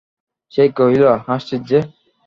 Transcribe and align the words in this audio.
সে 0.53 0.63
কহিল, 0.77 1.03
হাসছিস 1.25 1.61
যে! 1.69 1.79